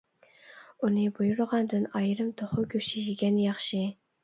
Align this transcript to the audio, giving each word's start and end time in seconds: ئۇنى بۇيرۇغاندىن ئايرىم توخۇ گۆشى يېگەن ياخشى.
ئۇنى 0.87 1.03
بۇيرۇغاندىن 1.19 1.85
ئايرىم 2.01 2.33
توخۇ 2.41 2.67
گۆشى 2.75 3.07
يېگەن 3.11 3.41
ياخشى. 3.47 3.87